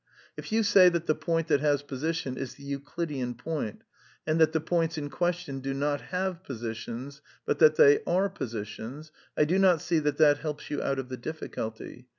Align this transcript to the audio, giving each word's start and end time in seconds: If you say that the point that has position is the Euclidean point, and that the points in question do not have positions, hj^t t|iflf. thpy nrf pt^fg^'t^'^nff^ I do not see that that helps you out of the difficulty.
If 0.35 0.51
you 0.51 0.63
say 0.63 0.89
that 0.89 1.05
the 1.05 1.13
point 1.13 1.47
that 1.49 1.59
has 1.59 1.83
position 1.83 2.35
is 2.35 2.55
the 2.55 2.63
Euclidean 2.63 3.35
point, 3.35 3.83
and 4.25 4.41
that 4.41 4.51
the 4.51 4.59
points 4.59 4.97
in 4.97 5.11
question 5.11 5.59
do 5.59 5.75
not 5.75 6.01
have 6.01 6.43
positions, 6.43 7.21
hj^t 7.47 7.59
t|iflf. 7.59 7.77
thpy 7.77 8.03
nrf 8.05 8.35
pt^fg^'t^'^nff^ 8.35 9.11
I 9.37 9.45
do 9.45 9.59
not 9.59 9.79
see 9.79 9.99
that 9.99 10.17
that 10.17 10.39
helps 10.39 10.71
you 10.71 10.81
out 10.81 10.97
of 10.97 11.09
the 11.09 11.17
difficulty. 11.17 12.07